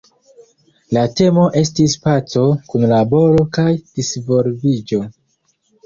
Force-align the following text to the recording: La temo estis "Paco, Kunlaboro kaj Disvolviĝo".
La 0.97 1.03
temo 1.19 1.43
estis 1.61 1.95
"Paco, 2.07 2.47
Kunlaboro 2.73 3.47
kaj 3.61 3.71
Disvolviĝo". 3.79 5.07